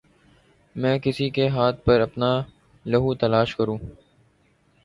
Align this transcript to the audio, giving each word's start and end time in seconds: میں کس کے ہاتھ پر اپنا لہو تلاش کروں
میں 0.75 0.97
کس 0.99 1.21
کے 1.33 1.47
ہاتھ 1.47 1.83
پر 1.85 1.99
اپنا 2.01 2.31
لہو 2.85 3.13
تلاش 3.15 3.55
کروں 3.55 3.77